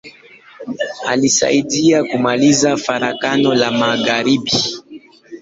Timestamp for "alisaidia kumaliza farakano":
1.05-3.53